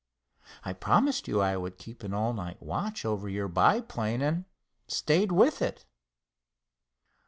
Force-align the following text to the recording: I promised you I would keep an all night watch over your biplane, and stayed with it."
I 0.65 0.73
promised 0.73 1.27
you 1.27 1.41
I 1.41 1.55
would 1.57 1.77
keep 1.77 2.01
an 2.01 2.11
all 2.11 2.33
night 2.33 2.59
watch 2.59 3.05
over 3.05 3.29
your 3.29 3.47
biplane, 3.47 4.23
and 4.23 4.45
stayed 4.87 5.31
with 5.31 5.61
it." 5.61 5.85